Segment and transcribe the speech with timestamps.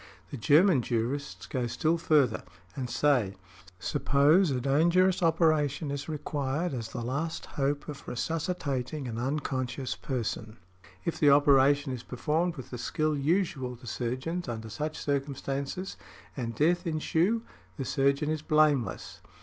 [0.31, 2.41] The German Jurists go still further
[2.75, 3.35] and say,
[3.77, 10.57] suppose a dangerous operation is required as the last hope of resuscitating an unconscious person;
[11.05, 15.97] if the operation is performed with the skill usual to surgeons under such circumstances,
[16.35, 17.43] and death ensue,
[17.77, 19.21] the surgeon is blameless.